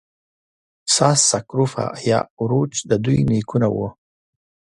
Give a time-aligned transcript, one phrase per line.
[0.95, 3.87] ساس سکروفا یا اوروچ د دوی نیکونه وو.